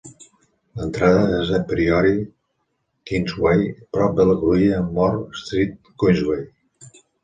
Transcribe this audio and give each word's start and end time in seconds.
L'entrada 0.79 1.27
és 1.41 1.51
a 1.57 1.59
Priory 1.73 2.15
Queensway, 3.11 3.63
prop 3.99 4.19
de 4.23 4.29
la 4.33 4.41
cruïlla 4.43 4.83
amb 4.83 5.01
Moor 5.01 5.25
Street 5.45 5.81
Queensway. 6.03 6.47